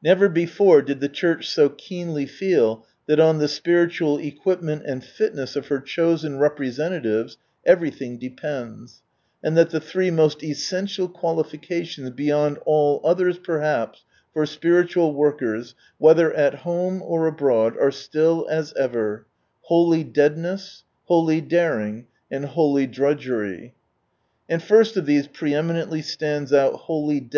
[0.00, 5.56] Never before did the Church so keenly feci that on the spiritual equipment and fitness
[5.56, 9.02] of her chosen representatives everything depends;
[9.42, 16.32] and that the three most essential qualifications, beyond all others perhaps, for spiritual workers whether
[16.32, 19.26] at home or abroad are still as ever—
[19.62, 22.06] holy deadncss, holy' holy drudgery.
[22.36, 23.66] —holy dcadness, holy daring
[24.46, 27.30] and Andlfirst of these preeminently stands and service.